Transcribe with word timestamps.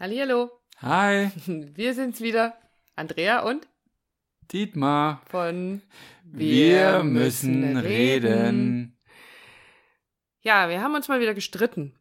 Hallihallo. 0.00 0.50
Hi, 0.82 1.30
Wir 1.46 1.94
sind's 1.94 2.20
wieder. 2.20 2.58
Andrea 2.96 3.42
und 3.42 3.68
Dietmar. 4.50 5.22
von 5.26 5.82
Wir, 6.24 7.04
müssen 7.04 7.76
reden. 7.76 8.98
Ja, 10.40 10.68
wir 10.68 10.82
haben 10.82 10.96
uns 10.96 11.06
mal 11.06 11.20
wieder 11.20 11.32
gestritten. 11.32 11.94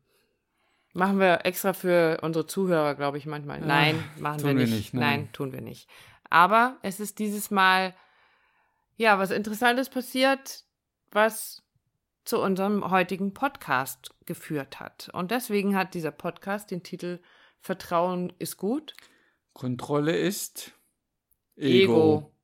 Machen 0.94 1.20
wir 1.20 1.46
extra 1.46 1.74
für 1.74 2.20
unsere 2.24 2.48
Zuhörer, 2.48 2.96
glaube 2.96 3.20
ich, 3.20 3.28
manchmal. 3.28 3.62
Nein, 3.62 4.04
machen 4.18 4.42
wir 4.42 4.58
wir 4.58 4.66
nicht. 4.66 4.74
nicht, 4.74 4.94
nein. 4.96 5.32
tun 5.32 5.52
wir 5.54 5.62
nicht. 5.62 5.88
Aber 6.32 6.78
es 6.82 7.00
ist 7.00 7.20
dieses 7.20 7.52
Mal, 7.52 7.94
ja, 8.98 9.20
was 9.20 9.30
Interessantes 9.30 9.90
passiert, 9.90 10.64
was 11.12 11.62
zu 12.26 12.42
unserem 12.42 12.90
heutigen 12.90 13.36
Podcast 13.36 14.16
geführt 14.26 14.80
hat. 14.80 15.10
Und 15.14 15.30
deswegen 15.30 15.76
hat 15.76 15.94
dieser 15.94 16.12
Podcast 16.12 16.72
den 16.72 16.82
Titel 16.82 17.20
Vertrauen 17.64 18.34
ist 18.40 18.58
gut. 18.58 18.94
Kontrolle 19.54 20.18
ist 20.18 20.74
Ego. 21.56 22.36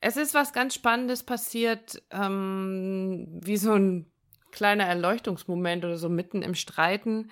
Es 0.00 0.16
ist 0.16 0.34
was 0.34 0.52
ganz 0.52 0.74
Spannendes 0.74 1.22
passiert, 1.22 2.02
ähm, 2.10 3.28
wie 3.40 3.56
so 3.56 3.72
ein 3.72 4.10
kleiner 4.50 4.84
Erleuchtungsmoment 4.84 5.84
oder 5.84 5.96
so 5.96 6.08
mitten 6.08 6.42
im 6.42 6.56
Streiten, 6.56 7.30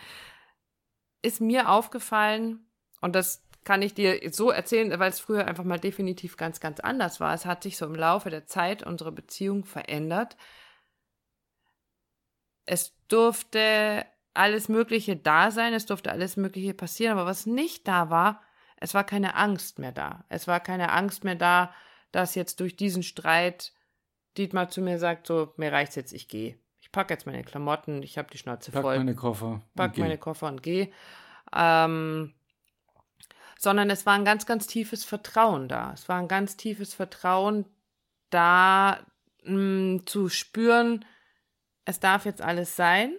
ist 1.23 1.40
mir 1.40 1.68
aufgefallen, 1.68 2.70
und 3.01 3.16
das 3.16 3.45
kann 3.65 3.82
ich 3.82 3.92
dir 3.92 4.20
so 4.30 4.51
erzählen, 4.51 4.96
weil 5.01 5.10
es 5.10 5.18
früher 5.18 5.46
einfach 5.46 5.65
mal 5.65 5.80
definitiv 5.80 6.37
ganz, 6.37 6.60
ganz 6.60 6.78
anders 6.78 7.18
war. 7.18 7.34
Es 7.34 7.45
hat 7.45 7.65
sich 7.65 7.76
so 7.76 7.87
im 7.87 7.96
Laufe 7.96 8.30
der 8.30 8.46
Zeit 8.46 8.84
unsere 8.84 9.10
Beziehung 9.10 9.65
verändert. 9.65 10.37
Es 12.66 12.95
durfte 13.09 14.06
alles 14.38 14.69
Mögliche 14.69 15.16
da 15.16 15.51
sein, 15.51 15.74
es 15.74 15.87
durfte 15.87 16.10
alles 16.10 16.37
Mögliche 16.37 16.74
passieren, 16.74 17.19
aber 17.19 17.29
was 17.29 17.46
nicht 17.46 17.87
da 17.88 18.10
war, 18.10 18.42
es 18.77 18.95
war 18.95 19.05
keine 19.05 19.34
Angst 19.34 19.79
mehr 19.79 19.93
da. 19.93 20.24
Es 20.29 20.46
war 20.46 20.60
keine 20.60 20.93
Angst 20.93 21.24
mehr 21.24 21.35
da, 21.35 21.74
dass 22.12 22.35
jetzt 22.35 22.60
durch 22.60 22.77
diesen 22.77 23.02
Streit 23.02 23.73
Dietmar 24.37 24.68
zu 24.68 24.80
mir 24.80 24.99
sagt, 24.99 25.27
so, 25.27 25.52
mir 25.57 25.73
reicht's 25.73 25.96
jetzt, 25.96 26.12
ich 26.12 26.29
gehe. 26.29 26.59
Ich 26.80 26.93
packe 26.93 27.12
jetzt 27.12 27.27
meine 27.27 27.43
Klamotten, 27.43 28.02
ich 28.02 28.16
habe 28.16 28.30
die 28.30 28.38
Schnauze 28.38 28.71
Pack 28.71 28.82
voll 28.82 28.99
meine 28.99 29.15
Koffer. 29.15 29.62
pack 29.74 29.88
und 29.88 29.95
geh. 29.96 30.01
meine 30.02 30.18
Koffer 30.18 30.46
und 30.46 30.62
gehe. 30.62 30.90
Ähm, 31.55 32.34
sondern 33.59 33.90
es 33.90 34.07
war 34.07 34.15
ein 34.15 34.24
ganz, 34.24 34.46
ganz 34.46 34.68
tiefes 34.68 35.05
Vertrauen 35.05 35.68
da. 35.68 35.93
Es 35.93 36.09
war 36.09 36.18
ein 36.18 36.29
ganz 36.29 36.57
tiefes 36.57 36.95
Vertrauen 36.95 37.66
da, 38.30 39.01
mh, 39.43 40.05
zu 40.07 40.29
spüren, 40.29 41.05
es 41.84 41.99
darf 42.01 42.24
jetzt 42.24 42.43
alles 42.43 42.77
sein. 42.77 43.16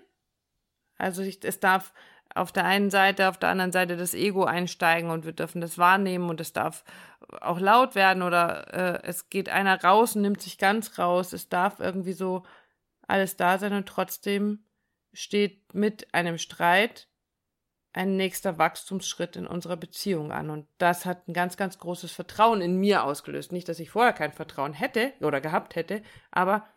Also 1.00 1.23
ich, 1.23 1.44
es 1.44 1.59
darf 1.59 1.94
auf 2.36 2.52
der 2.52 2.66
einen 2.66 2.92
Seite, 2.92 3.28
auf 3.30 3.38
der 3.38 3.50
anderen 3.50 3.72
Seite 3.72 3.97
das 3.97 4.14
Ego 4.14 4.44
einsteigen 4.44 5.09
und 5.09 5.25
wir 5.25 5.33
dürfen 5.33 5.61
das 5.61 5.80
wahrnehmen 5.80 6.30
und 6.30 6.39
es 6.39 6.53
darf 6.53 6.83
auch 7.42 7.59
laut 7.59 7.95
werden 7.95 8.22
oder 8.22 8.73
äh, 8.73 9.00
es 9.03 9.30
geht 9.30 9.50
einer 9.50 9.83
raus 9.83 10.16
und 10.16 10.22
nimmt 10.22 10.42
sich 10.42 10.58
ganz 10.58 11.00
raus. 11.00 11.33
Es 11.33 11.50
darf 11.50 11.80
irgendwie 11.80 12.14
so 12.14 12.44
alles 13.08 13.36
da 13.36 13.58
sein 13.58 13.73
und 13.73 13.88
trotzdem 13.88 14.64
steht 15.11 15.73
mit 15.73 16.14
einem 16.14 16.38
Streit 16.38 17.08
ein 17.94 18.16
nächster 18.16 18.59
Wachstumsschritt 18.59 19.36
in 19.36 19.47
unserer 19.47 19.77
Beziehung 19.77 20.31
an. 20.31 20.52
Und 20.52 20.67
das 20.77 21.05
hat 21.05 21.27
ein 21.27 21.33
ganz, 21.33 21.58
ganz 21.58 21.80
großes 21.80 22.11
Vertrauen 22.11 22.61
in 22.61 22.77
mir 22.77 23.03
ausgelöst. 23.03 23.52
Nicht, 23.52 23.67
dass 23.67 23.80
ich 23.80 23.89
vorher 23.89 24.14
kein 24.14 24.31
Vertrauen 24.31 24.73
hätte 24.73 25.14
oder 25.22 25.42
gehabt 25.42 25.75
hätte, 25.75 26.03
aber 26.30 26.67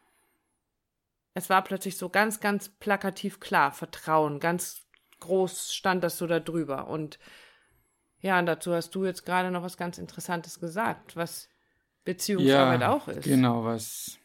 es 1.35 1.51
war 1.51 1.63
plötzlich 1.63 1.97
so 1.97 2.09
ganz, 2.09 2.41
ganz 2.41 2.69
plakativ 2.69 3.41
klar. 3.41 3.73
Vertrauen, 3.73 4.41
ganz 4.41 4.83
groß 5.21 5.73
stand 5.73 6.05
das 6.05 6.19
so 6.19 6.27
da 6.27 6.41
drüber. 6.41 6.89
Und 6.89 7.19
ja, 8.21 8.39
und 8.39 8.47
dazu 8.47 8.75
hast 8.75 8.95
du 8.95 9.05
jetzt 9.05 9.25
gerade 9.25 9.51
noch 9.51 9.63
was 9.63 9.77
ganz 9.77 9.99
Interessantes 9.99 10.61
gesagt, 10.61 11.17
was 11.17 11.49
Beziehungsarbeit 12.05 12.83
auch 12.83 13.09
ist. 13.09 13.25
Genau, 13.25 13.65
was. 13.65 14.19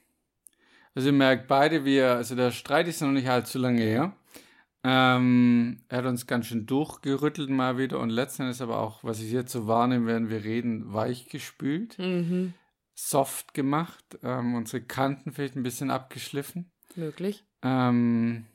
Also 0.94 1.09
ihr 1.09 1.13
merkt 1.13 1.47
beide, 1.47 1.85
wir, 1.85 2.16
also 2.16 2.35
der 2.35 2.51
Streit 2.51 2.88
ist 2.88 3.01
noch 3.01 3.12
nicht 3.12 3.29
allzu 3.29 3.59
lange 3.59 3.81
her. 3.81 4.16
Ähm, 4.84 5.84
er 5.89 6.00
hat 6.00 6.06
uns 6.06 6.28
ganz 6.28 6.47
schön 6.47 6.66
durchgerüttelt 6.66 7.50
mal 7.50 7.78
wieder 7.78 8.00
und 8.00 8.09
letzten 8.09 8.44
Endes 8.44 8.62
aber 8.62 8.79
auch, 8.79 9.03
was 9.03 9.19
ich 9.19 9.31
jetzt 9.31 9.51
so 9.51 9.68
wahrnehme, 9.68 10.07
während 10.07 10.29
wir 10.29 10.44
reden, 10.44 10.94
weich 10.94 11.28
gespült, 11.29 11.97
Mhm, 12.00 12.53
soft 12.94 13.53
gemacht, 13.53 14.03
ähm, 14.24 14.56
unsere 14.56 14.81
Kanten 14.81 15.34
vielleicht 15.34 15.56
ein 15.56 15.63
bisschen 15.63 15.91
abgeschliffen. 15.91 16.72
Möglich. 16.97 17.46
Ähm, 17.62 18.46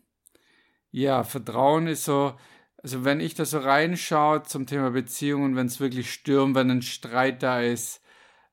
ja, 0.90 1.24
Vertrauen 1.24 1.86
ist 1.86 2.04
so, 2.04 2.34
also 2.76 3.04
wenn 3.04 3.20
ich 3.20 3.34
da 3.34 3.44
so 3.44 3.58
reinschaue 3.58 4.42
zum 4.42 4.66
Thema 4.66 4.90
Beziehungen, 4.90 5.56
wenn 5.56 5.66
es 5.66 5.80
wirklich 5.80 6.12
stürmt, 6.12 6.54
wenn 6.54 6.70
ein 6.70 6.82
Streit 6.82 7.42
da 7.42 7.60
ist, 7.60 8.02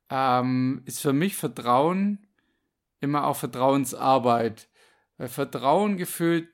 ähm, 0.10 0.82
ist 0.86 1.02
für 1.02 1.14
mich 1.14 1.36
Vertrauen 1.36 2.28
immer 3.00 3.26
auch 3.26 3.36
Vertrauensarbeit. 3.36 4.70
Weil 5.18 5.28
Vertrauen 5.28 5.98
gefühlt 5.98 6.50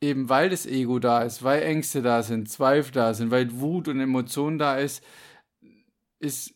eben 0.00 0.28
weil 0.28 0.50
das 0.50 0.66
Ego 0.66 0.98
da 0.98 1.22
ist, 1.22 1.42
weil 1.42 1.62
Ängste 1.62 2.02
da 2.02 2.22
sind, 2.22 2.50
Zweifel 2.50 2.92
da 2.92 3.14
sind, 3.14 3.30
weil 3.30 3.60
Wut 3.60 3.88
und 3.88 4.00
Emotion 4.00 4.58
da 4.58 4.76
ist, 4.76 5.02
ist 6.18 6.54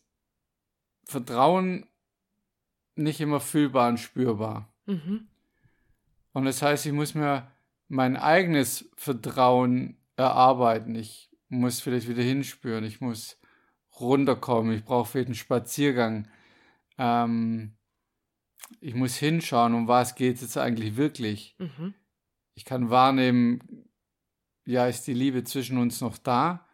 Vertrauen 1.05 1.87
nicht 2.95 3.21
immer 3.21 3.41
fühlbar 3.41 3.89
und 3.89 3.99
spürbar. 3.99 4.73
Mhm. 4.87 5.30
Und 6.33 6.45
das 6.45 6.63
heißt, 6.63 6.87
ich 6.87 6.93
muss 6.93 7.15
mir 7.15 7.51
mein 7.89 8.17
eigenes 8.17 8.89
Vertrauen 8.97 9.97
erarbeiten. 10.17 10.95
Ich 10.95 11.31
muss 11.49 11.81
vielleicht 11.81 12.09
wieder 12.09 12.23
hinspüren. 12.23 12.85
Ich 12.85 13.01
muss 13.01 13.39
runterkommen. 13.99 14.73
Ich 14.73 14.85
brauche 14.85 15.11
vielleicht 15.11 15.29
einen 15.29 15.35
Spaziergang. 15.35 16.29
Ähm, 16.99 17.77
ich 18.81 18.95
muss 18.95 19.17
hinschauen, 19.17 19.75
um 19.75 19.89
was 19.89 20.15
geht 20.15 20.37
es 20.37 20.43
jetzt 20.43 20.59
eigentlich 20.59 20.97
wirklich. 20.97 21.57
Mhm. 21.59 21.95
Ich 22.55 22.65
kann 22.65 22.91
wahrnehmen, 22.91 23.89
ja, 24.65 24.87
ist 24.87 25.07
die 25.07 25.15
Liebe 25.15 25.45
zwischen 25.45 25.79
uns 25.79 26.01
noch 26.01 26.19
da? 26.19 26.67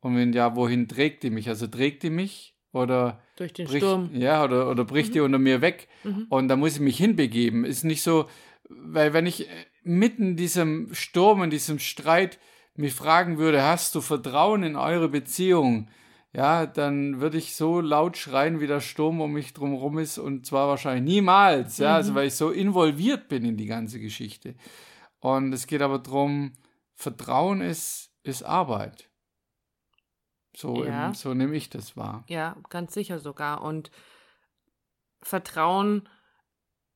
Und 0.00 0.16
wenn 0.16 0.32
ja, 0.32 0.56
wohin 0.56 0.88
trägt 0.88 1.22
die 1.22 1.30
mich? 1.30 1.48
Also 1.48 1.66
trägt 1.66 2.02
die 2.02 2.10
mich 2.10 2.56
oder 2.72 3.22
Durch 3.36 3.52
den 3.52 3.66
bricht, 3.66 3.84
Sturm. 3.84 4.10
ja, 4.14 4.44
oder, 4.44 4.70
oder 4.70 4.84
bricht 4.84 5.14
die 5.14 5.20
unter 5.20 5.38
mir 5.38 5.60
weg? 5.60 5.88
Mhm. 6.04 6.26
Und 6.28 6.48
da 6.48 6.56
muss 6.56 6.74
ich 6.74 6.80
mich 6.80 6.96
hinbegeben. 6.96 7.64
Ist 7.64 7.84
nicht 7.84 8.02
so, 8.02 8.28
weil 8.68 9.12
wenn 9.12 9.26
ich 9.26 9.48
äh, 9.48 9.66
mitten 9.82 10.30
in 10.30 10.36
diesem 10.36 10.94
Sturm, 10.94 11.42
in 11.42 11.50
diesem 11.50 11.78
Streit 11.78 12.38
mich 12.74 12.94
fragen 12.94 13.38
würde, 13.38 13.62
hast 13.62 13.94
du 13.94 14.00
Vertrauen 14.00 14.62
in 14.62 14.76
eure 14.76 15.08
Beziehung? 15.08 15.88
Ja, 16.32 16.66
dann 16.66 17.20
würde 17.20 17.38
ich 17.38 17.54
so 17.54 17.80
laut 17.80 18.16
schreien, 18.16 18.58
wie 18.58 18.66
der 18.66 18.80
Sturm 18.80 19.20
um 19.20 19.32
mich 19.32 19.52
drumherum 19.52 19.98
ist 19.98 20.18
und 20.18 20.44
zwar 20.44 20.66
wahrscheinlich 20.66 21.04
niemals, 21.04 21.78
ja, 21.78 21.94
also 21.94 22.16
weil 22.16 22.26
ich 22.26 22.34
so 22.34 22.50
involviert 22.50 23.28
bin 23.28 23.44
in 23.44 23.56
die 23.56 23.66
ganze 23.66 24.00
Geschichte. 24.00 24.56
Und 25.20 25.52
es 25.52 25.68
geht 25.68 25.80
aber 25.80 26.00
darum, 26.00 26.54
Vertrauen 26.94 27.60
ist, 27.60 28.10
ist 28.24 28.42
Arbeit. 28.42 29.08
So, 30.56 30.84
Ja. 30.84 31.08
im, 31.08 31.14
so 31.14 31.34
nehme 31.34 31.54
ich 31.54 31.70
das 31.70 31.96
wahr. 31.96 32.24
Ja, 32.28 32.56
ganz 32.68 32.94
sicher 32.94 33.20
sogar. 33.20 33.62
Und 33.62 33.92
Vertrauen 35.22 36.08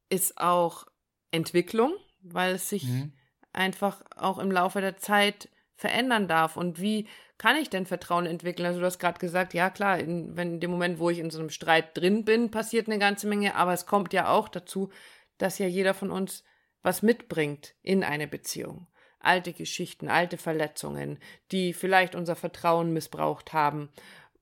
ist 0.08 0.38
auch 0.38 0.86
Entwicklung, 1.30 1.92
weil 2.22 2.54
es 2.54 2.68
sich 2.68 2.84
Mhm. 2.84 3.12
einfach 3.52 4.02
auch 4.16 4.38
im 4.38 4.50
Laufe 4.50 4.80
der 4.80 4.96
Zeit 4.96 5.48
verändern 5.76 6.28
darf. 6.28 6.56
Und 6.56 6.80
wie 6.80 7.06
kann 7.38 7.56
ich 7.56 7.70
denn 7.70 7.86
Vertrauen 7.86 8.26
entwickeln? 8.26 8.66
Also 8.66 8.80
du 8.80 8.86
hast 8.86 8.98
gerade 8.98 9.18
gesagt, 9.20 9.54
ja 9.54 9.70
klar, 9.70 9.98
in, 9.98 10.36
wenn 10.36 10.54
in 10.54 10.60
dem 10.60 10.70
Moment, 10.70 10.98
wo 10.98 11.08
ich 11.10 11.18
in 11.18 11.30
so 11.30 11.38
einem 11.38 11.50
Streit 11.50 11.96
drin 11.96 12.24
bin, 12.24 12.50
passiert 12.50 12.88
eine 12.88 12.98
ganze 12.98 13.28
Menge, 13.28 13.54
aber 13.54 13.72
es 13.72 13.86
kommt 13.86 14.12
ja 14.12 14.28
auch 14.28 14.48
dazu, 14.48 14.90
dass 15.38 15.58
ja 15.58 15.66
jeder 15.66 15.94
von 15.94 16.10
uns 16.10 16.44
was 16.82 17.02
mitbringt 17.02 17.74
in 17.82 18.02
eine 18.04 18.26
Beziehung. 18.26 18.88
Alte 19.20 19.52
Geschichten, 19.52 20.08
alte 20.08 20.36
Verletzungen, 20.36 21.18
die 21.52 21.72
vielleicht 21.72 22.14
unser 22.14 22.36
Vertrauen 22.36 22.92
missbraucht 22.92 23.52
haben, 23.52 23.88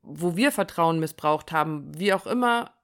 wo 0.03 0.37
wir 0.37 0.53
Vertrauen 0.53 1.01
missbraucht 1.01 1.51
haben, 1.53 1.99
wie 1.99 2.13
auch 2.13 2.27
immer 2.27 2.75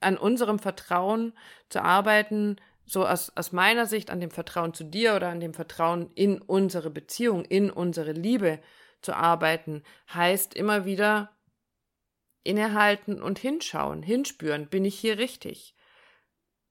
an 0.00 0.18
unserem 0.18 0.58
Vertrauen 0.58 1.32
zu 1.68 1.82
arbeiten, 1.82 2.56
so 2.84 3.06
aus, 3.06 3.32
aus 3.36 3.52
meiner 3.52 3.86
Sicht 3.86 4.10
an 4.10 4.20
dem 4.20 4.30
Vertrauen 4.30 4.74
zu 4.74 4.84
dir 4.84 5.14
oder 5.14 5.28
an 5.28 5.40
dem 5.40 5.54
Vertrauen 5.54 6.10
in 6.14 6.40
unsere 6.40 6.90
Beziehung, 6.90 7.44
in 7.44 7.70
unsere 7.70 8.12
Liebe 8.12 8.60
zu 9.00 9.14
arbeiten, 9.14 9.82
heißt 10.12 10.54
immer 10.54 10.84
wieder 10.84 11.30
innehalten 12.44 13.22
und 13.22 13.38
hinschauen, 13.38 14.02
hinspüren, 14.02 14.68
bin 14.68 14.84
ich 14.84 14.98
hier 14.98 15.18
richtig? 15.18 15.74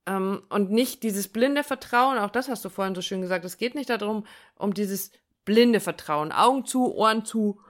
Ähm, 0.05 0.43
und 0.49 0.71
nicht 0.71 1.03
dieses 1.03 1.27
blinde 1.29 1.63
Vertrauen, 1.63 2.17
auch 2.17 2.29
das 2.29 2.49
hast 2.49 2.65
du 2.65 2.69
vorhin 2.69 2.95
so 2.95 3.01
schön 3.01 3.21
gesagt, 3.21 3.45
es 3.45 3.57
geht 3.57 3.75
nicht 3.75 3.89
darum, 3.89 4.25
um 4.55 4.73
dieses 4.73 5.11
blinde 5.45 5.79
Vertrauen, 5.79 6.31
Augen 6.31 6.65
zu, 6.65 6.93
Ohren 6.93 7.25
zu 7.25 7.61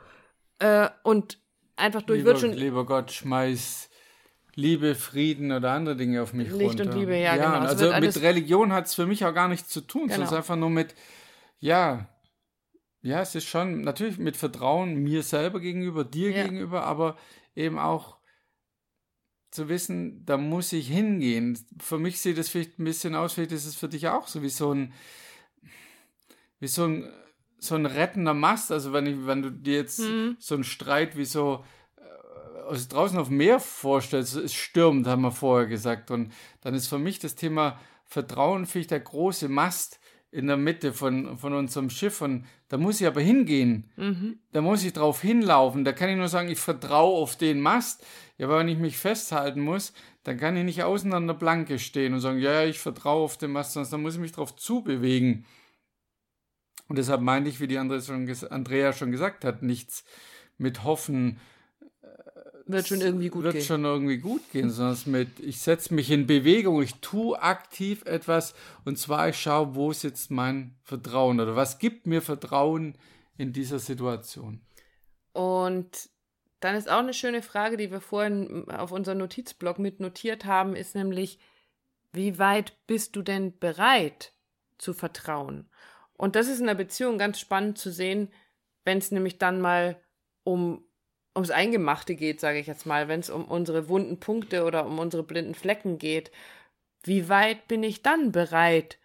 äh, 0.60 0.90
und 1.04 1.40
einfach 1.76 2.02
durch 2.02 2.20
lieber, 2.20 2.32
wird 2.32 2.40
schon 2.40 2.54
lieber 2.54 2.86
Gott, 2.86 3.12
schmeiß 3.12 3.90
Liebe, 4.56 4.96
Frieden 4.96 5.52
oder 5.52 5.72
andere 5.72 5.96
Dinge 5.96 6.22
auf 6.22 6.34
mich 6.34 6.52
Licht 6.52 6.80
und 6.80 6.88
runter. 6.88 6.96
Liebe, 7.00 7.18
ja, 7.18 7.36
genau. 7.36 7.58
und 7.58 7.64
Es 7.66 7.70
Also 7.82 8.00
mit 8.00 8.22
Religion 8.22 8.74
hat 8.74 8.88
es 8.88 8.96
für 8.96 9.06
mich 9.06 9.24
auch 9.26 9.34
gar 9.34 9.48
nichts 9.48 9.70
zu 9.70 9.82
tun. 9.82 10.10
Es 10.10 10.16
Genau. 10.16 10.28
ist 10.28 10.34
einfach 10.34 10.56
nur 10.56 10.70
mit, 10.70 10.94
ja, 11.60 12.10
ja, 13.02 13.22
es 13.22 13.34
ist 13.36 13.46
schon 13.46 13.82
natürlich 13.82 14.18
mit 14.18 14.38
Vertrauen 14.38 14.96
mir 14.96 15.24
selber 15.24 15.60
gegenüber, 15.60 16.04
dir 16.04 16.32
Ja. 16.32 16.44
gegenüber, 16.44 16.84
aber 16.84 17.18
eben 17.56 17.80
auch 17.80 18.18
zu 19.50 19.68
wissen, 19.70 20.26
da 20.26 20.38
muss 20.38 20.72
ich 20.72 20.88
hingehen. 20.88 21.58
Für 21.82 21.98
mich 21.98 22.22
sieht 22.22 22.38
es 22.38 22.50
vielleicht 22.50 22.80
ein 22.80 22.84
bisschen 22.86 23.16
aus, 23.16 23.34
vielleicht 23.34 23.52
ist 23.52 23.66
es 23.66 23.76
für 23.76 23.90
dich 23.90 24.08
auch 24.08 24.28
so 24.28 24.42
wie 24.42 24.50
so 24.50 24.74
ein, 24.74 24.94
wie 26.60 26.68
so 26.68 26.86
ein, 26.86 27.10
so 27.58 27.76
ein 27.76 27.86
rettender 27.86 28.34
Mast. 28.34 28.72
Also 28.72 28.94
wenn 28.94 29.06
ich, 29.08 29.26
wenn 29.26 29.42
du 29.42 29.52
dir 29.52 29.76
jetzt 29.76 30.00
Mhm. 30.00 30.36
so 30.40 30.56
einen 30.56 30.64
Streit 30.64 31.18
wie 31.18 31.26
so 31.26 31.66
aus 32.72 32.88
draußen 32.88 33.20
auf 33.20 33.28
dem 33.28 33.38
Meer 33.38 33.60
vorstellst, 33.60 34.36
es 34.36 34.54
stürmt, 34.54 35.06
haben 35.06 35.22
wir 35.24 35.32
vorher 35.32 35.68
gesagt. 35.68 36.10
Und 36.10 36.32
dann 36.62 36.74
ist 36.74 36.88
für 36.88 37.00
mich 37.00 37.20
das 37.20 37.36
Thema 37.36 37.80
Vertrauen 38.06 38.66
vielleicht 38.66 38.92
der 38.92 39.02
große 39.02 39.50
Mast 39.50 40.00
in 40.32 40.48
der 40.48 40.56
Mitte 40.56 40.94
von, 40.94 41.38
von 41.38 41.54
unserem 41.54 41.90
Schiff. 41.90 42.22
Und 42.22 42.46
da 42.70 42.78
muss 42.78 43.02
ich 43.02 43.08
aber 43.08 43.20
hingehen. 43.20 43.92
Mhm. 43.98 44.40
Da 44.54 44.62
muss 44.62 44.84
ich 44.84 44.94
drauf 44.94 45.22
hinlaufen. 45.22 45.84
Da 45.84 45.92
kann 45.92 46.10
ich 46.10 46.16
nur 46.16 46.30
sagen, 46.30 46.50
ich 46.50 46.60
vertraue 46.60 47.22
auf 47.22 47.36
den 47.36 47.60
Mast. 47.60 48.06
Ja, 48.38 48.48
aber 48.48 48.60
wenn 48.60 48.70
ich 48.70 48.78
mich 48.78 48.98
festhalten 48.98 49.60
muss, 49.62 49.94
dann 50.24 50.38
kann 50.38 50.56
ich 50.56 50.64
nicht 50.64 50.84
außen 50.84 51.12
an 51.14 51.28
der 51.28 51.34
Planke 51.34 51.80
stehen 51.80 52.14
und 52.14 52.22
sagen, 52.22 52.40
ja, 52.40 52.62
ja, 52.62 52.66
ich 52.66 52.80
vertraue 52.80 53.26
auf 53.26 53.38
den 53.38 53.52
Mast, 53.52 53.74
sonst 53.74 53.92
muss 53.98 54.16
ich 54.16 54.22
mich 54.22 54.32
drauf 54.32 54.56
zubewegen. 54.56 55.46
Und 56.88 56.98
deshalb 56.98 57.22
meinte 57.22 57.50
ich, 57.50 57.60
wie 57.60 57.68
die 57.68 57.78
Andrea 57.78 58.02
schon, 58.02 58.28
ges- 58.28 58.48
Andrea 58.48 58.94
schon 58.94 59.12
gesagt 59.12 59.46
hat, 59.46 59.62
nichts 59.64 60.04
mit 60.58 60.84
Hoffen, 60.84 61.40
Wird 62.66 62.88
schon 62.88 63.02
irgendwie 63.02 63.30
gut 63.30 63.44
wird 63.44 63.56
gehen. 63.56 63.64
schon 63.64 63.84
irgendwie 63.84 64.18
gut 64.18 64.42
gehen, 64.52 64.68
es 64.68 65.06
mit, 65.06 65.40
ich 65.40 65.60
setze 65.60 65.94
mich 65.94 66.12
in 66.12 66.28
Bewegung, 66.28 66.82
ich 66.82 66.96
tue 66.96 67.42
aktiv 67.42 68.04
etwas 68.06 68.54
und 68.86 68.98
zwar 68.98 69.30
ich 69.30 69.38
schaue, 69.38 69.76
wo 69.76 69.92
ist 69.92 70.04
jetzt 70.04 70.32
mein 70.32 70.76
Vertrauen 70.84 71.40
oder 71.40 71.56
was 71.56 71.80
gibt 71.80 72.06
mir 72.08 72.22
Vertrauen 72.22 72.96
in 73.38 73.52
dieser 73.52 73.80
Situation. 73.80 74.62
Und 75.34 76.10
dann 76.60 76.76
ist 76.76 76.90
auch 76.90 77.00
eine 77.00 77.14
schöne 77.14 77.42
Frage, 77.42 77.78
die 77.78 77.92
wir 77.92 78.02
vorhin 78.02 78.70
auf 78.70 78.92
unserem 78.92 79.18
Notizblock 79.18 79.80
mit 79.80 80.00
notiert 80.00 80.46
haben, 80.46 80.76
ist 80.76 80.94
nämlich, 80.96 81.40
wie 82.14 82.38
weit 82.38 82.74
bist 82.86 83.16
du 83.16 83.24
denn 83.24 83.58
bereit 83.58 84.34
zu 84.78 84.94
vertrauen? 84.94 85.70
Und 86.14 86.36
das 86.36 86.48
ist 86.48 86.60
in 86.60 86.68
der 86.68 86.76
Beziehung 86.76 87.18
ganz 87.18 87.40
spannend 87.40 87.80
zu 87.80 87.92
sehen, 87.92 88.32
wenn 88.86 89.00
es 89.00 89.10
nämlich 89.10 89.40
dann 89.40 89.60
mal 89.60 90.00
um 90.44 90.84
ums 91.36 91.52
Eingemachte 91.52 92.16
geht, 92.16 92.40
sage 92.40 92.60
ich 92.60 92.68
jetzt 92.68 92.86
mal, 92.86 93.08
wenn 93.08 93.22
es 93.22 93.30
um 93.30 93.46
unsere 93.46 93.88
wunden 93.88 94.20
Punkte 94.20 94.64
oder 94.66 94.86
um 94.86 95.00
unsere 95.00 95.24
blinden 95.24 95.56
Flecken 95.56 95.98
geht. 95.98 96.32
Wie 97.04 97.30
weit 97.30 97.68
bin 97.68 97.84
ich 97.84 98.02
dann 98.04 98.32
bereit, 98.32 98.98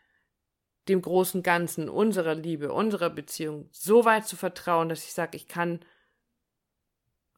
dem 0.89 1.03
großen 1.03 1.43
Ganzen 1.43 1.89
unserer 1.89 2.35
Liebe, 2.35 2.73
unserer 2.73 3.11
Beziehung 3.11 3.69
so 3.73 4.05
weit 4.05 4.27
zu 4.27 4.37
vertrauen, 4.37 4.89
dass 4.89 5.05
ich 5.05 5.13
sage, 5.13 5.37
ich 5.37 5.49
kann 5.49 5.81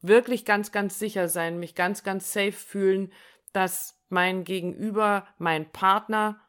wirklich 0.01 0.45
ganz, 0.45 0.71
ganz 0.71 0.99
sicher 0.99 1.27
sein, 1.27 1.59
mich 1.59 1.75
ganz, 1.75 2.03
ganz 2.03 2.31
safe 2.31 2.51
fühlen, 2.51 3.11
dass 3.51 3.99
mein 4.09 4.43
Gegenüber, 4.43 5.27
mein 5.37 5.71
Partner 5.71 6.39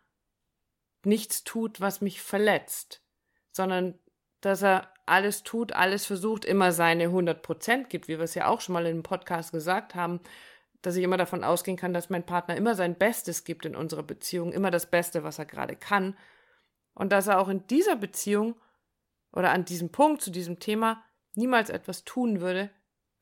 nichts 1.05 1.45
tut, 1.45 1.81
was 1.81 2.01
mich 2.01 2.21
verletzt, 2.21 3.03
sondern 3.51 3.99
dass 4.41 4.63
er 4.63 4.93
alles 5.11 5.43
tut, 5.43 5.73
alles 5.73 6.07
versucht, 6.07 6.45
immer 6.45 6.73
seine 6.73 7.05
100 7.05 7.43
Prozent 7.43 7.91
gibt, 7.91 8.09
wie 8.09 8.19
wir 8.19 8.25
es 8.25 8.35
ja 8.35 8.47
auch 8.47 8.61
schon 8.61 8.73
mal 8.73 8.85
dem 8.85 9.03
Podcast 9.03 9.53
gesagt 9.53 9.95
haben, 9.95 10.21
dass 10.83 10.97
ich 10.97 11.05
immer 11.05 11.17
davon 11.17 11.45
ausgehen 11.45 11.77
kann, 11.77 11.93
dass 11.93 12.11
mein 12.11 12.25
Partner 12.25 12.57
immer 12.57 12.75
sein 12.75 12.97
Bestes 12.97 13.45
gibt 13.45 13.67
in 13.67 13.77
unserer 13.77 14.03
Beziehung, 14.03 14.53
immer 14.53 14.71
das 14.71 14.87
Beste, 14.87 15.25
was 15.25 15.39
er 15.39 15.45
gerade 15.45 15.77
kann. 15.77 16.17
Und 16.95 17.13
dass 17.13 17.27
er 17.27 17.39
auch 17.39 17.49
in 17.49 17.67
dieser 17.67 17.97
Beziehung 17.97 18.55
oder 19.33 19.51
an 19.51 19.65
diesem 19.65 19.91
Punkt, 19.91 20.23
zu 20.23 20.31
diesem 20.31 20.59
Thema, 20.59 21.03
niemals 21.35 21.71
etwas 21.71 22.05
tun 22.05 22.41
würde, 22.41 22.71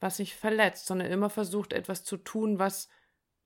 was 0.01 0.19
sich 0.19 0.37
verletzt, 0.37 0.87
sondern 0.87 1.11
immer 1.11 1.31
versucht, 1.31 1.73
etwas 1.73 2.05
zu 2.05 2.17
tun, 2.17 2.59
was 2.59 2.89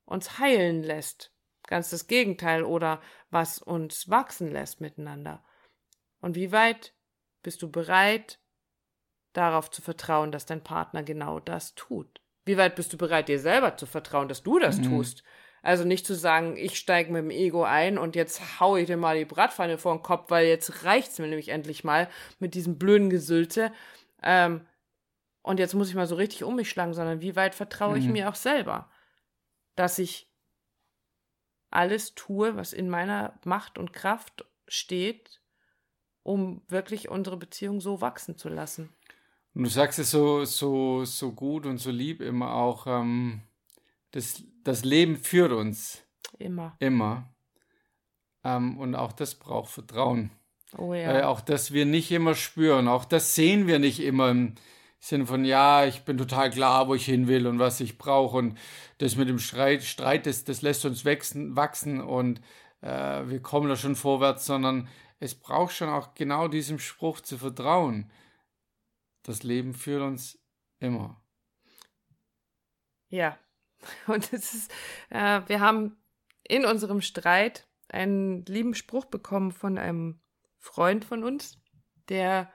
uns 0.05 0.39
heilen 0.39 0.83
lässt. 0.83 1.33
Ganz 1.67 1.91
das 1.91 2.07
Gegenteil 2.07 2.65
oder 2.65 3.01
was 3.31 3.59
uns 3.59 4.11
wachsen 4.11 4.51
lässt 4.51 4.81
miteinander. 4.81 5.43
Und 6.21 6.35
wie 6.35 6.53
weit 6.53 6.93
bist 7.43 7.63
du 7.63 7.71
bereit, 7.71 8.39
darauf 9.33 9.71
zu 9.71 9.83
vertrauen, 9.83 10.33
dass 10.33 10.47
dein 10.47 10.63
Partner 10.63 11.03
genau 11.03 11.41
das 11.41 11.75
tut? 11.75 12.21
Wie 12.45 12.57
weit 12.57 12.75
bist 12.75 12.93
du 12.93 12.99
bereit, 12.99 13.29
dir 13.29 13.39
selber 13.39 13.77
zu 13.77 13.87
vertrauen, 13.87 14.29
dass 14.29 14.43
du 14.43 14.59
das 14.59 14.79
Mhm. 14.79 14.83
tust? 14.83 15.23
Also 15.63 15.85
nicht 15.85 16.05
zu 16.05 16.15
sagen, 16.15 16.57
ich 16.57 16.77
steige 16.77 17.13
mit 17.13 17.23
dem 17.23 17.31
Ego 17.31 17.63
ein 17.63 17.97
und 17.97 18.17
jetzt 18.17 18.59
haue 18.61 18.81
ich 18.81 18.87
dir 18.87 18.97
mal 18.97 19.17
die 19.17 19.25
Bratpfanne 19.25 19.79
vor 19.79 19.95
den 19.95 20.03
Kopf, 20.03 20.29
weil 20.31 20.47
jetzt 20.47 20.85
reicht's 20.85 21.21
mir 21.21 21.29
nämlich 21.29 21.51
endlich 21.51 21.85
mal 21.85 22.09
mit 22.41 22.55
diesem 22.55 22.79
blöden 22.79 23.11
Gesülze. 23.11 23.73
Ähm, 24.23 24.67
und 25.43 25.61
jetzt 25.61 25.75
muss 25.75 25.89
ich 25.89 25.95
mal 25.95 26.07
so 26.07 26.17
richtig 26.17 26.43
um 26.43 26.57
mich 26.57 26.69
schlagen, 26.69 26.95
sondern 26.95 27.21
wie 27.21 27.37
weit 27.37 27.55
vertraue 27.55 27.97
ich 27.99 28.07
Mhm. 28.07 28.13
mir 28.13 28.29
auch 28.29 28.35
selber, 28.35 28.91
dass 29.77 29.99
ich 30.01 30.29
alles 31.71 32.15
tue, 32.15 32.57
was 32.57 32.73
in 32.73 32.89
meiner 32.89 33.39
Macht 33.45 33.79
und 33.79 33.93
Kraft 33.93 34.45
steht, 34.69 35.42
um 36.23 36.63
wirklich 36.69 37.09
unsere 37.09 37.37
Beziehung 37.37 37.81
so 37.81 38.01
wachsen 38.01 38.37
zu 38.37 38.49
lassen. 38.49 38.89
Und 39.55 39.65
du 39.65 39.71
sagst 39.71 39.99
es 39.99 40.11
so, 40.11 40.45
so, 40.45 41.05
so 41.05 41.33
gut 41.33 41.67
und 41.67 41.79
so 41.79 41.91
lieb 41.91 42.21
immer 42.21 42.55
auch, 42.55 42.87
ähm, 42.87 43.43
das, 44.13 44.43
das 44.65 44.85
Leben 44.85 45.17
führt 45.17 45.53
uns 45.53 46.03
Immer. 46.39 46.77
immer. 46.79 47.35
Ähm, 48.45 48.79
und 48.79 48.95
auch 48.95 49.13
das 49.13 49.35
braucht 49.35 49.71
Vertrauen. 49.71 50.31
Oh 50.79 50.95
ja. 50.95 51.09
Weil 51.09 51.25
auch 51.25 51.41
das 51.41 51.73
wir 51.73 51.85
nicht 51.85 52.11
immer 52.11 52.35
spüren, 52.35 52.89
auch 52.89 53.05
das 53.05 53.35
sehen 53.35 53.67
wir 53.67 53.79
nicht 53.79 54.01
immer 54.01 54.31
im 54.31 54.55
Sinne 55.01 55.27
von, 55.27 55.45
ja, 55.45 55.85
ich 55.85 56.05
bin 56.05 56.17
total 56.17 56.51
klar, 56.51 56.89
wo 56.89 56.95
ich 56.95 57.05
hin 57.05 57.27
will 57.27 57.47
und 57.47 57.59
was 57.59 57.81
ich 57.81 57.99
brauche. 57.99 58.37
Und 58.39 58.59
das 58.99 59.17
mit 59.17 59.29
dem 59.29 59.39
Streit, 59.39 59.83
Streit 59.83 60.27
das, 60.27 60.45
das 60.45 60.63
lässt 60.63 60.85
uns 60.85 61.05
wachsen, 61.05 61.57
wachsen 61.57 62.01
und 62.01 62.41
äh, 62.83 63.23
wir 63.27 63.41
kommen 63.43 63.69
da 63.69 63.77
schon 63.77 63.97
vorwärts, 63.97 64.47
sondern 64.47 64.89
es 65.23 65.37
braucht 65.37 65.75
schon 65.75 65.89
auch 65.89 66.15
genau 66.15 66.49
diesem 66.49 66.81
Spruch 66.81 67.21
zu 67.21 67.39
vertrauen. 67.39 68.11
Das 69.23 69.45
Leben 69.45 69.73
führt 69.73 70.03
uns 70.03 70.37
immer. 70.81 71.23
Ja. 73.09 73.39
Und 74.09 74.33
es 74.33 74.53
ist, 74.53 74.73
äh, 75.11 75.43
wir 75.47 75.61
haben 75.61 75.97
in 76.43 76.65
unserem 76.65 77.01
Streit 77.01 77.69
einen 77.89 78.45
lieben 78.47 78.75
Spruch 78.75 79.05
bekommen 79.05 79.53
von 79.53 79.79
einem 79.79 80.21
Freund 80.59 81.05
von 81.05 81.23
uns, 81.23 81.61
der 82.09 82.53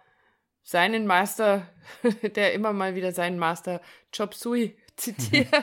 seinen 0.61 1.07
Master, 1.07 1.65
der 2.21 2.53
immer 2.53 2.73
mal 2.73 2.95
wieder 2.95 3.13
seinen 3.13 3.39
Master 3.39 3.81
Chop 4.15 4.33
Suey 4.33 4.77
zitiert. 4.97 5.53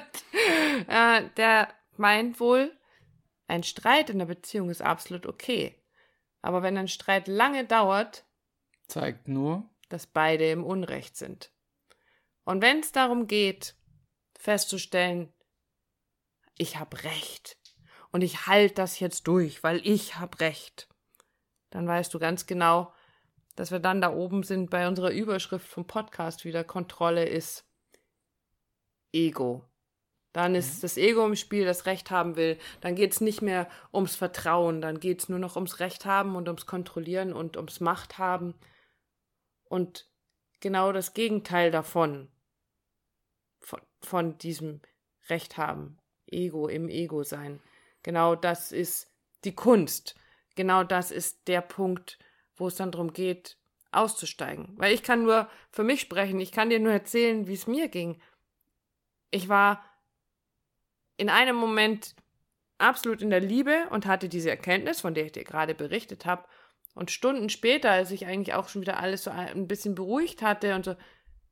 äh, 0.89 1.29
der 1.37 1.69
meint 1.99 2.41
wohl, 2.41 2.75
ein 3.47 3.63
Streit 3.63 4.09
in 4.09 4.21
der 4.21 4.27
Beziehung 4.27 4.71
ist 4.71 4.81
absolut 4.81 5.27
okay. 5.27 5.84
Aber 6.45 6.63
wenn 6.63 6.77
ein 6.77 6.89
Streit 6.89 7.27
lange 7.27 7.65
dauert, 7.65 8.27
Zeigt 8.87 9.29
nur, 9.29 9.67
dass 9.89 10.07
beide 10.07 10.51
im 10.51 10.63
Unrecht 10.63 11.17
sind. 11.17 11.51
Und 12.45 12.61
wenn 12.61 12.81
es 12.81 12.93
darum 12.93 13.27
geht, 13.27 13.77
festzustellen, 14.39 15.33
ich 16.59 16.79
habe 16.79 17.03
recht 17.03 17.57
und 18.13 18.21
ich 18.21 18.47
halte 18.47 18.75
das 18.75 19.01
jetzt 19.01 19.27
durch, 19.27 19.63
weil 19.63 19.81
ich 19.87 20.17
habe 20.17 20.39
recht, 20.41 20.87
dann 21.71 21.89
weißt 21.89 22.13
du 22.13 22.19
ganz 22.19 22.45
genau, 22.45 22.93
dass 23.57 23.71
wir 23.71 23.81
dann 23.81 24.03
da 24.03 24.13
oben 24.13 24.43
sind 24.43 24.69
bei 24.69 24.87
unserer 24.87 25.13
Überschrift 25.13 25.67
vom 25.67 25.87
Podcast 25.87 26.45
wieder 26.45 26.63
Kontrolle 26.63 27.25
ist 27.25 27.65
Ego. 29.13 29.65
Dann 30.35 30.57
ist 30.57 30.83
das 30.83 30.97
Ego 30.97 31.25
im 31.25 31.37
Spiel, 31.37 31.65
das 31.65 31.87
Recht 31.87 32.11
haben 32.11 32.35
will. 32.35 32.59
Dann 32.81 32.97
geht 32.97 33.13
es 33.13 33.21
nicht 33.21 33.41
mehr 33.41 33.69
ums 33.93 34.17
Vertrauen, 34.17 34.81
dann 34.81 34.99
geht 34.99 35.21
es 35.21 35.29
nur 35.29 35.39
noch 35.39 35.55
ums 35.55 35.79
Recht 35.79 36.07
haben 36.07 36.35
und 36.35 36.49
ums 36.49 36.67
Kontrollieren 36.67 37.33
und 37.33 37.57
ums 37.57 37.79
Macht 37.79 38.19
haben. 38.19 38.55
Und 39.69 40.11
genau 40.59 40.91
das 40.91 41.15
Gegenteil 41.15 41.71
davon, 41.71 42.29
von, 43.61 43.81
von 44.01 44.37
diesem 44.39 44.81
Recht 45.29 45.57
haben, 45.57 45.99
Ego 46.27 46.67
im 46.67 46.89
Ego 46.89 47.23
sein. 47.23 47.61
Genau 48.03 48.35
das 48.35 48.73
ist 48.73 49.09
die 49.45 49.55
Kunst. 49.55 50.17
Genau 50.57 50.83
das 50.83 51.13
ist 51.13 51.47
der 51.47 51.61
Punkt, 51.61 52.19
wo 52.57 52.67
es 52.67 52.75
dann 52.75 52.91
darum 52.91 53.13
geht, 53.13 53.57
auszusteigen. 53.93 54.75
Weil 54.79 54.95
ich 54.95 55.05
kann 55.05 55.23
nur 55.23 55.49
für 55.71 55.85
mich 55.85 56.01
sprechen, 56.01 56.41
ich 56.41 56.51
kann 56.51 56.71
dir 56.71 56.81
nur 56.81 56.93
erzählen, 56.93 57.47
wie 57.47 57.55
es 57.55 57.69
mir 57.69 57.87
ging. 57.87 58.21
Ich 59.31 59.49
war 59.49 59.85
in 61.17 61.29
einem 61.29 61.57
Moment 61.57 62.15
absolut 62.79 63.23
in 63.23 63.31
der 63.31 63.41
Liebe 63.41 63.87
und 63.91 64.07
hatte 64.07 64.29
diese 64.29 64.51
Erkenntnis, 64.51 65.01
von 65.01 65.15
der 65.15 65.27
ich 65.27 65.33
dir 65.33 65.45
gerade 65.45 65.75
berichtet 65.75 66.27
habe. 66.27 66.45
Und 66.95 67.11
Stunden 67.11 67.49
später, 67.49 67.91
als 67.91 68.11
ich 68.11 68.27
eigentlich 68.27 68.55
auch 68.55 68.69
schon 68.69 68.83
wieder 68.83 69.01
alles 69.01 69.25
so 69.25 69.31
ein 69.31 69.67
bisschen 69.67 69.95
beruhigt 69.95 70.43
hatte 70.43 70.75
und 70.75 70.85
so, 70.85 70.97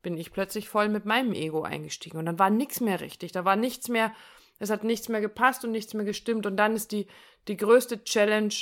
bin 0.02 0.16
ich 0.16 0.32
plötzlich 0.32 0.68
voll 0.68 0.88
mit 0.88 1.04
meinem 1.04 1.32
Ego 1.32 1.62
eingestiegen. 1.62 2.18
Und 2.18 2.26
dann 2.26 2.38
war 2.38 2.50
nichts 2.50 2.80
mehr 2.80 3.00
richtig. 3.00 3.32
Da 3.32 3.44
war 3.44 3.56
nichts 3.56 3.88
mehr, 3.88 4.12
es 4.58 4.70
hat 4.70 4.84
nichts 4.84 5.08
mehr 5.08 5.20
gepasst 5.20 5.64
und 5.64 5.70
nichts 5.70 5.94
mehr 5.94 6.04
gestimmt. 6.04 6.46
Und 6.46 6.56
dann 6.56 6.74
ist 6.74 6.92
die, 6.92 7.06
die 7.48 7.56
größte 7.56 8.04
Challenge 8.04 8.54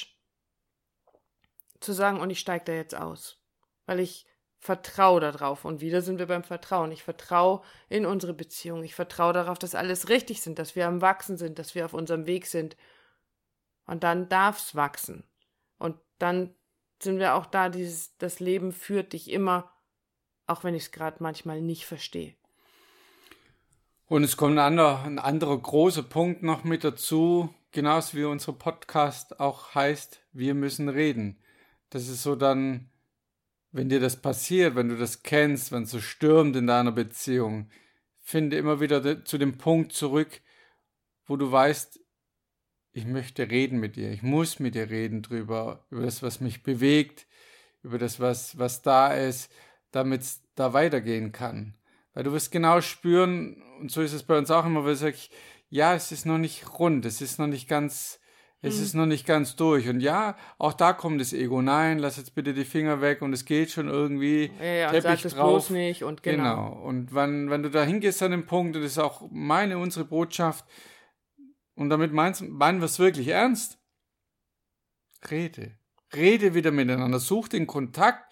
zu 1.81 1.93
sagen, 1.93 2.21
und 2.21 2.31
ich 2.31 2.41
steige 2.41 2.67
da 2.67 2.73
jetzt 2.73 2.95
aus. 2.95 3.43
Weil 3.87 4.01
ich 4.01 4.27
Vertrau 4.61 5.21
darauf. 5.21 5.65
Und 5.65 5.81
wieder 5.81 6.03
sind 6.03 6.19
wir 6.19 6.27
beim 6.27 6.45
Vertrauen. 6.45 6.93
Ich 6.93 7.03
vertraue 7.03 7.63
in 7.89 8.05
unsere 8.05 8.35
Beziehung. 8.35 8.85
Ich 8.85 8.95
vertraue 8.95 9.33
darauf, 9.33 9.59
dass 9.59 9.75
alles 9.75 10.11
richtig 10.11 10.43
sind, 10.43 10.59
dass 10.59 10.77
wir 10.77 10.87
am 10.87 11.01
Wachsen 11.01 11.39
sind, 11.39 11.59
dass 11.59 11.75
wir 11.75 11.87
auf 11.87 11.95
unserem 11.95 12.27
Weg 12.27 12.47
sind. 12.47 12.77
Und 13.87 14.05
dann 14.05 14.29
darf's 14.29 14.75
wachsen. 14.75 15.25
Und 15.79 15.97
dann 16.19 16.55
sind 17.03 17.19
wir 17.19 17.35
auch 17.35 17.47
da, 17.47 17.71
dieses, 17.71 18.17
das 18.19 18.39
Leben 18.39 18.73
führt 18.73 19.15
dich 19.15 19.31
immer, 19.31 19.73
auch 20.47 20.63
wenn 20.63 20.75
ich 20.75 20.85
es 20.85 20.93
gerade 20.93 21.17
manchmal 21.21 21.63
nicht 21.63 21.87
verstehe. 21.87 22.35
Und 24.07 24.25
es 24.25 24.37
kommt 24.37 24.57
ein 24.57 24.59
anderer, 24.59 25.05
ein 25.05 25.19
anderer 25.19 25.57
großer 25.57 26.03
Punkt 26.03 26.43
noch 26.43 26.65
mit 26.65 26.85
dazu, 26.85 27.55
genauso 27.71 28.19
wie 28.19 28.25
unser 28.25 28.53
Podcast 28.53 29.41
auch 29.41 29.75
heißt, 29.75 30.21
wir 30.33 30.55
müssen 30.55 30.91
reden. 30.91 31.39
Das 31.89 32.09
ist 32.09 32.23
so 32.23 32.37
dann, 32.37 32.90
wenn 33.73 33.89
dir 33.89 34.01
das 34.01 34.21
passiert, 34.21 34.75
wenn 34.75 34.89
du 34.89 34.97
das 34.97 35.23
kennst, 35.23 35.73
wenn 35.73 35.85
es 35.85 35.91
so 35.91 36.01
stürmt 36.01 36.57
in 36.57 36.67
deiner 36.67 36.93
Beziehung, 36.93 37.71
finde 38.21 38.57
immer 38.57 38.81
wieder 38.81 39.25
zu 39.25 39.39
dem 39.39 39.59
Punkt 39.59 39.93
zurück, 39.93 40.41
wo 41.27 41.37
du 41.37 41.51
weißt, 41.51 42.01
ich 42.93 43.07
möchte 43.07 43.51
reden 43.51 43.79
mit 43.79 43.97
dir, 43.97 44.11
ich 44.11 44.23
muss 44.23 44.59
mit 44.59 44.75
dir 44.75 44.91
reden 44.91 45.23
drüber, 45.23 45.87
über 45.91 46.03
das, 46.03 46.23
was 46.23 46.41
mich 46.41 46.63
bewegt, 46.63 47.27
über 47.83 47.99
das, 47.99 48.19
was, 48.19 48.59
was 48.59 48.83
da 48.83 49.15
ist, 49.15 49.53
damit 49.93 50.23
es 50.23 50.43
da 50.57 50.73
weitergehen 50.73 51.33
kann. 51.33 51.77
Weil 52.13 52.25
du 52.25 52.33
wirst 52.33 52.51
genau 52.51 52.81
spüren, 52.81 53.63
und 53.81 53.91
so 53.91 54.03
ist 54.03 54.13
es 54.13 54.25
bei 54.25 54.37
uns 54.37 54.51
auch 54.51 54.67
immer, 54.67 54.85
weil 54.85 54.95
ich 54.95 54.99
sage, 54.99 55.17
ja, 55.69 55.95
es 55.95 56.11
ist 56.11 56.27
noch 56.27 56.39
nicht 56.39 56.79
rund, 56.79 57.05
es 57.07 57.21
ist 57.21 57.39
noch 57.39 57.47
nicht 57.47 57.69
ganz, 57.69 58.21
es 58.63 58.77
mhm. 58.77 58.83
ist 58.83 58.95
noch 58.95 59.07
nicht 59.07 59.27
ganz 59.27 59.57
durch. 59.57 59.89
Und 59.89 60.01
ja, 60.01 60.37
auch 60.59 60.75
da 60.75 60.93
kommt 60.93 61.21
das 61.21 61.33
Ego. 61.33 61.63
Nein, 61.63 61.99
lass 61.99 62.19
jetzt 62.19 62.35
bitte 62.35 62.53
die 62.53 62.65
Finger 62.65 63.01
weg 63.01 63.23
und 63.23 63.33
es 63.33 63.45
geht 63.45 63.71
schon 63.71 63.89
irgendwie. 63.89 64.51
Ja, 64.59 64.65
ja, 64.65 64.91
Teppich 64.91 65.23
sag 65.23 65.33
drauf. 65.33 65.51
bloß 65.51 65.71
nicht 65.71 66.05
und 66.05 66.23
genau. 66.23 66.71
genau. 66.73 66.83
Und 66.83 67.15
wenn, 67.15 67.49
wenn 67.49 67.63
du 67.63 67.71
da 67.71 67.85
hingehst 67.85 68.23
an 68.23 68.33
dem 68.33 68.47
Punkt, 68.47 68.77
und 68.77 68.83
das 68.83 68.93
ist 68.93 68.99
auch 68.99 69.23
meine, 69.31 69.79
unsere 69.79 70.05
Botschaft, 70.05 70.65
und 71.75 71.89
damit 71.89 72.13
meinst, 72.13 72.43
meinen 72.43 72.81
wir 72.81 72.87
es 72.87 72.99
wirklich 72.99 73.29
ernst, 73.29 73.79
rede. 75.31 75.79
Rede 76.15 76.55
wieder 76.55 76.73
miteinander, 76.73 77.19
such 77.19 77.49
den 77.49 77.67
Kontakt 77.67 78.31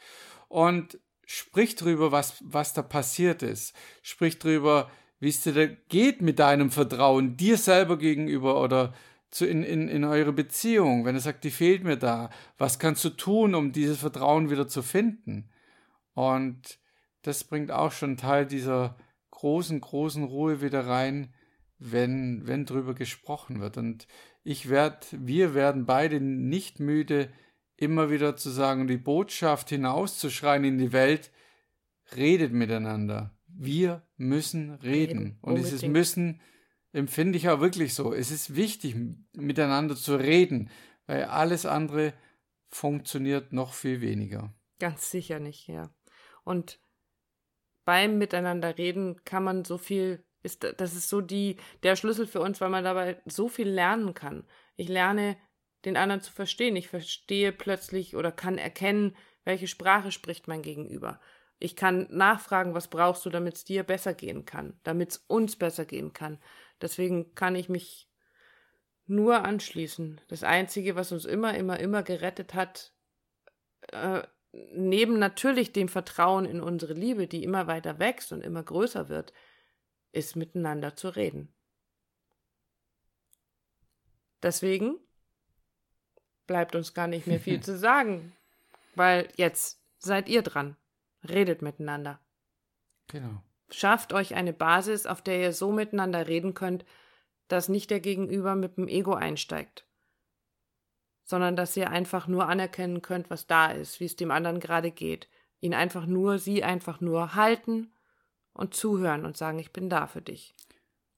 und 0.49 0.99
sprich 1.25 1.75
drüber, 1.75 2.13
was, 2.13 2.43
was 2.45 2.75
da 2.75 2.83
passiert 2.83 3.43
ist. 3.43 3.75
Sprich 4.03 4.39
drüber, 4.39 4.91
wie 5.21 5.31
es 5.31 5.43
dir 5.43 5.55
da 5.55 5.67
geht 5.67 6.21
mit 6.21 6.39
deinem 6.39 6.71
Vertrauen 6.71 7.37
dir 7.37 7.57
selber 7.57 7.97
gegenüber 7.97 8.61
oder 8.61 8.93
zu 9.31 9.47
in, 9.47 9.63
in, 9.63 9.89
in 9.89 10.05
eure 10.05 10.33
Beziehung, 10.33 11.05
wenn 11.05 11.15
er 11.15 11.21
sagt, 11.21 11.45
die 11.45 11.51
fehlt 11.51 11.85
mir 11.85 11.97
da, 11.97 12.31
was 12.57 12.79
kannst 12.79 13.05
du 13.05 13.11
tun, 13.11 13.55
um 13.55 13.73
dieses 13.73 13.99
Vertrauen 13.99 14.51
wieder 14.51 14.69
zu 14.69 14.83
finden? 14.83 15.51
Und 16.15 16.79
das 17.23 17.45
bringt 17.45 17.71
auch 17.71 17.93
schon 17.93 18.17
Teil 18.17 18.47
dieser 18.47 18.97
großen, 19.31 19.81
großen 19.81 20.25
Ruhe 20.25 20.63
wieder 20.63 20.87
rein, 20.87 21.35
wenn, 21.79 22.47
wenn 22.47 22.65
drüber 22.65 22.95
gesprochen 22.95 23.61
wird. 23.61 23.77
Und 23.77 24.09
ich 24.43 24.69
werde, 24.69 25.07
wir 25.13 25.55
werden 25.55 25.87
beide 25.87 26.21
nicht 26.21 26.81
müde, 26.81 27.31
immer 27.77 28.11
wieder 28.11 28.35
zu 28.35 28.51
sagen, 28.51 28.89
die 28.89 28.97
Botschaft 28.97 29.69
hinauszuschreien 29.69 30.65
in 30.65 30.79
die 30.79 30.93
Welt, 30.93 31.31
redet 32.17 32.53
miteinander. 32.53 33.37
Wir 33.47 34.03
müssen 34.17 34.73
reden. 34.73 35.39
Und 35.41 35.57
dieses 35.57 35.83
Müssen 35.83 36.41
empfinde 36.93 37.39
ich 37.39 37.49
auch 37.49 37.61
wirklich 37.61 37.95
so. 37.95 38.13
Es 38.13 38.31
ist 38.31 38.57
wichtig, 38.57 38.97
miteinander 39.37 39.97
zu 39.97 40.17
reden, 40.17 40.71
weil 41.07 41.25
alles 41.25 41.67
andere 41.67 42.15
funktioniert 42.69 43.53
noch 43.53 43.73
viel 43.73 44.01
weniger. 44.01 44.55
Ganz 44.79 45.11
sicher 45.11 45.39
nicht, 45.41 45.69
ja. 45.69 45.91
Und 46.45 46.81
beim 47.85 48.19
Miteinander 48.19 48.77
reden 48.77 49.25
kann 49.25 49.45
man 49.45 49.65
so 49.65 49.79
viel, 49.79 50.25
ist, 50.43 50.63
das 50.77 50.95
ist 50.95 51.09
so 51.09 51.21
die, 51.21 51.57
der 51.83 51.97
Schlüssel 51.97 52.27
für 52.27 52.41
uns, 52.41 52.61
weil 52.61 52.69
man 52.69 52.85
dabei 52.85 53.21
so 53.27 53.49
viel 53.49 53.69
lernen 53.69 54.15
kann. 54.15 54.47
Ich 54.77 54.89
lerne, 54.89 55.37
den 55.85 55.97
anderen 55.97 56.21
zu 56.21 56.33
verstehen. 56.33 56.77
Ich 56.77 56.89
verstehe 56.89 57.53
plötzlich 57.53 58.17
oder 58.17 58.33
kann 58.33 58.59
erkennen, 58.59 59.17
welche 59.45 59.67
Sprache 59.67 60.13
spricht 60.13 60.49
mein 60.49 60.63
Gegenüber. 60.63 61.21
Ich 61.59 61.75
kann 61.75 62.07
nachfragen, 62.11 62.75
was 62.75 62.89
brauchst 62.89 63.25
du, 63.27 63.31
damit 63.31 63.57
es 63.57 63.65
dir 63.65 63.83
besser 63.83 64.15
gehen 64.15 64.45
kann, 64.45 64.79
damit 64.85 65.11
es 65.11 65.17
uns 65.27 65.57
besser 65.57 65.85
gehen 65.85 66.13
kann. 66.13 66.39
Deswegen 66.81 67.35
kann 67.35 67.55
ich 67.57 67.69
mich 67.69 68.09
nur 69.07 69.45
anschließen. 69.45 70.21
Das 70.29 70.45
Einzige, 70.45 70.95
was 70.95 71.13
uns 71.13 71.25
immer, 71.25 71.55
immer, 71.57 71.81
immer 71.81 72.03
gerettet 72.03 72.55
hat, 72.55 72.93
äh, 73.93 74.23
neben 74.53 75.19
natürlich 75.19 75.73
dem 75.73 75.89
Vertrauen 75.89 76.45
in 76.45 76.61
unsere 76.61 76.95
Liebe, 76.95 77.27
die 77.27 77.43
immer 77.43 77.67
weiter 77.67 77.99
wächst 77.99 78.33
und 78.33 78.43
immer 78.43 78.63
größer 78.63 79.09
wird, 79.09 79.33
ist 80.13 80.37
miteinander 80.37 80.95
zu 80.97 81.09
reden. 81.09 81.53
Deswegen 84.43 84.99
bleibt 86.47 86.75
uns 86.75 86.95
gar 86.95 87.07
nicht 87.09 87.27
mehr 87.27 87.41
viel 87.41 87.61
zu 87.63 87.77
sagen, 87.77 88.37
weil 88.95 89.29
jetzt 89.37 89.83
seid 89.99 90.29
ihr 90.29 90.43
dran. 90.43 90.77
Redet 91.29 91.63
miteinander. 91.63 92.21
Genau. 93.09 93.43
Schafft 93.71 94.13
euch 94.13 94.35
eine 94.35 94.53
Basis, 94.53 95.07
auf 95.07 95.23
der 95.23 95.41
ihr 95.41 95.53
so 95.53 95.73
miteinander 95.73 96.27
reden 96.27 96.55
könnt, 96.55 96.85
dass 97.49 97.69
nicht 97.69 97.91
der 97.91 98.01
Gegenüber 98.01 98.55
mit 98.55 98.77
dem 98.77 98.89
Ego 98.89 99.15
einsteigt, 99.15 99.87
sondern 101.25 101.57
dass 101.57 101.77
ihr 101.77 101.91
einfach 101.91 102.27
nur 102.27 102.49
anerkennen 102.49 103.03
könnt, 103.03 103.31
was 103.31 103.47
da 103.47 103.71
ist, 103.71 104.01
wie 104.01 104.05
es 104.05 104.17
dem 104.17 104.31
anderen 104.31 104.61
gerade 104.61 104.91
geht, 104.91 105.29
ihn 105.61 105.75
einfach 105.75 106.07
nur, 106.07 106.39
sie 106.39 106.63
einfach 106.63 107.01
nur 107.01 107.35
halten 107.35 107.93
und 108.53 108.75
zuhören 108.75 109.25
und 109.25 109.37
sagen, 109.37 109.59
ich 109.59 109.73
bin 109.73 109.89
da 109.91 110.07
für 110.07 110.23
dich. 110.23 110.55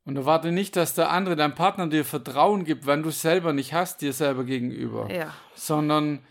Und 0.04 0.16
erwarte 0.16 0.50
nicht, 0.50 0.76
dass 0.76 0.95
der 0.95 1.11
andere, 1.11 1.37
dein 1.37 1.54
Partner 1.54 1.87
dir 1.87 2.04
Vertrauen 2.04 2.64
gibt, 2.64 2.87
wenn 2.87 3.02
du 3.02 3.11
es 3.11 3.21
selber 3.21 3.52
nicht 3.52 3.75
hast, 3.75 4.00
dir 4.00 4.12
selber 4.12 4.45
gegenüber. 4.45 5.12
Ja. 5.12 5.35
Sondern 5.54 6.25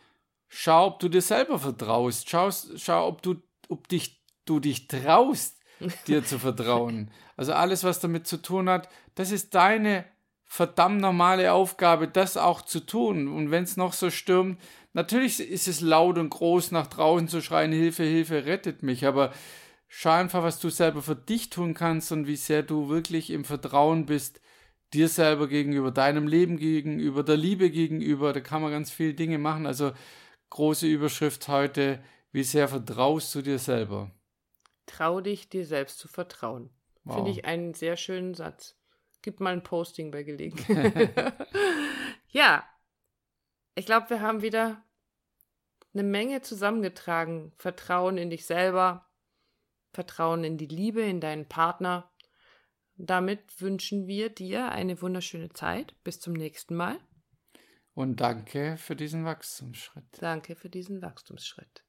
schau, 0.48 0.88
ob 0.88 1.00
du 1.00 1.08
dir 1.08 1.22
selber 1.22 1.60
vertraust. 1.60 2.30
Schau, 2.30 2.50
schau 2.52 3.08
ob 3.08 3.22
du, 3.22 3.36
ob 3.70 3.88
dich, 3.88 4.24
du 4.46 4.60
dich 4.60 4.88
traust, 4.88 5.59
dir 6.08 6.24
zu 6.24 6.40
vertrauen. 6.40 7.12
Also 7.38 7.54
alles, 7.54 7.84
was 7.84 8.00
damit 8.00 8.28
zu 8.28 8.42
tun 8.42 8.70
hat, 8.70 8.90
das 9.16 9.32
ist 9.32 9.56
deine 9.56 10.06
verdammt 10.46 11.00
normale 11.00 11.54
Aufgabe, 11.54 12.08
das 12.08 12.36
auch 12.36 12.64
zu 12.64 12.80
tun. 12.80 13.28
Und 13.28 13.52
wenn 13.52 13.64
es 13.64 13.78
noch 13.78 13.94
so 13.94 14.10
stürmt, 14.10 14.60
natürlich 14.94 15.40
ist 15.40 15.68
es 15.68 15.80
laut 15.80 16.18
und 16.18 16.30
groß 16.30 16.72
nach 16.72 16.88
draußen 16.88 17.28
zu 17.28 17.42
schreien, 17.42 17.72
Hilfe, 17.72 18.04
Hilfe, 18.04 18.46
rettet 18.46 18.82
mich, 18.82 19.06
aber 19.06 19.32
schau 19.88 20.10
einfach, 20.10 20.44
was 20.44 20.60
du 20.60 20.70
selber 20.70 21.02
für 21.02 21.16
dich 21.16 21.52
tun 21.52 21.76
kannst 21.76 22.12
und 22.12 22.26
wie 22.26 22.36
sehr 22.36 22.64
du 22.64 22.90
wirklich 22.90 23.30
im 23.30 23.46
Vertrauen 23.46 24.08
bist, 24.08 24.42
dir 24.94 25.08
selber 25.08 25.48
gegenüber, 25.48 25.92
deinem 25.92 26.28
Leben 26.28 26.58
gegenüber, 26.58 27.24
der 27.24 27.38
Liebe 27.38 27.70
gegenüber. 27.70 28.34
Da 28.34 28.40
kann 28.40 28.62
man 28.62 28.72
ganz 28.72 28.90
viele 28.92 29.14
Dinge 29.14 29.38
machen. 29.38 29.68
Also 29.68 29.92
große 30.50 30.88
Überschrift 30.88 31.48
heute, 31.48 32.04
wie 32.32 32.44
sehr 32.44 32.68
vertraust 32.68 33.34
du 33.36 33.42
dir 33.42 33.60
selber? 33.60 34.12
Trau 34.90 35.22
dich, 35.22 35.50
dir 35.50 35.68
selbst 35.68 36.00
zu 36.00 36.08
vertrauen. 36.08 36.72
Wow. 37.04 37.16
Finde 37.16 37.32
ich 37.32 37.46
einen 37.46 37.76
sehr 37.76 37.96
schönen 37.96 38.34
Satz. 38.34 38.76
Gib 39.22 39.40
mal 39.40 39.54
ein 39.54 39.62
Posting 39.62 40.10
bei 40.10 40.24
Gelegenheit. 40.24 41.14
ja, 42.30 42.68
ich 43.76 43.86
glaube, 43.86 44.10
wir 44.10 44.22
haben 44.22 44.42
wieder 44.42 44.84
eine 45.94 46.02
Menge 46.02 46.42
zusammengetragen. 46.42 47.54
Vertrauen 47.58 48.18
in 48.18 48.32
dich 48.32 48.48
selber, 48.48 49.08
Vertrauen 49.94 50.44
in 50.44 50.58
die 50.58 50.68
Liebe, 50.68 51.02
in 51.02 51.22
deinen 51.22 51.48
Partner. 51.48 52.12
Damit 52.96 53.62
wünschen 53.62 54.08
wir 54.08 54.30
dir 54.30 54.72
eine 54.72 55.02
wunderschöne 55.04 55.50
Zeit. 55.50 55.96
Bis 56.04 56.20
zum 56.20 56.34
nächsten 56.34 56.76
Mal. 56.76 56.98
Und 57.94 58.22
danke 58.22 58.78
für 58.78 58.96
diesen 58.96 59.24
Wachstumsschritt. 59.24 60.06
Danke 60.20 60.56
für 60.56 60.70
diesen 60.70 61.02
Wachstumsschritt. 61.04 61.84